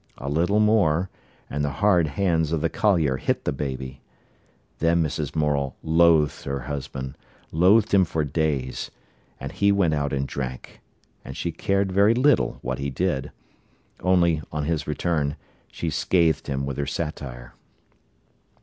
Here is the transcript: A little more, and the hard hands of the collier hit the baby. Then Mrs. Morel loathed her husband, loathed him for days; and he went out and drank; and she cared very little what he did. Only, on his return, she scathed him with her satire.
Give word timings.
A 0.17 0.29
little 0.29 0.59
more, 0.59 1.11
and 1.47 1.63
the 1.63 1.73
hard 1.77 2.07
hands 2.07 2.51
of 2.51 2.61
the 2.61 2.71
collier 2.71 3.17
hit 3.17 3.45
the 3.45 3.51
baby. 3.53 4.01
Then 4.79 5.03
Mrs. 5.03 5.35
Morel 5.35 5.75
loathed 5.83 6.43
her 6.45 6.61
husband, 6.61 7.15
loathed 7.51 7.93
him 7.93 8.03
for 8.03 8.23
days; 8.23 8.89
and 9.39 9.51
he 9.51 9.71
went 9.71 9.93
out 9.93 10.11
and 10.11 10.27
drank; 10.27 10.81
and 11.23 11.37
she 11.37 11.51
cared 11.51 11.91
very 11.91 12.15
little 12.15 12.57
what 12.63 12.79
he 12.79 12.89
did. 12.89 13.31
Only, 13.99 14.41
on 14.51 14.65
his 14.65 14.87
return, 14.87 15.35
she 15.71 15.91
scathed 15.91 16.47
him 16.47 16.65
with 16.65 16.77
her 16.79 16.87
satire. 16.87 17.53